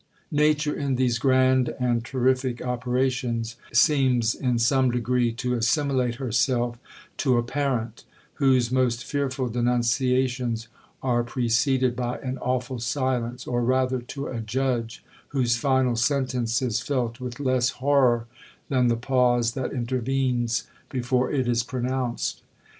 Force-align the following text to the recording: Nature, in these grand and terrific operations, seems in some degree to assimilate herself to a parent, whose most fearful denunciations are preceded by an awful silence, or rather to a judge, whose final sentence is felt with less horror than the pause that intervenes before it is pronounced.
Nature, 0.31 0.73
in 0.73 0.95
these 0.95 1.19
grand 1.19 1.75
and 1.79 2.03
terrific 2.03 2.59
operations, 2.59 3.55
seems 3.71 4.33
in 4.33 4.57
some 4.57 4.89
degree 4.89 5.31
to 5.31 5.53
assimilate 5.53 6.15
herself 6.15 6.79
to 7.17 7.37
a 7.37 7.43
parent, 7.43 8.03
whose 8.41 8.71
most 8.71 9.03
fearful 9.05 9.47
denunciations 9.47 10.67
are 11.03 11.23
preceded 11.23 11.95
by 11.95 12.17
an 12.21 12.39
awful 12.39 12.79
silence, 12.79 13.45
or 13.45 13.61
rather 13.63 14.01
to 14.01 14.25
a 14.25 14.39
judge, 14.41 15.03
whose 15.27 15.55
final 15.57 15.95
sentence 15.95 16.63
is 16.63 16.81
felt 16.81 17.19
with 17.19 17.39
less 17.39 17.69
horror 17.73 18.25
than 18.69 18.87
the 18.87 18.95
pause 18.97 19.51
that 19.51 19.71
intervenes 19.71 20.63
before 20.89 21.31
it 21.31 21.47
is 21.47 21.61
pronounced. 21.61 22.41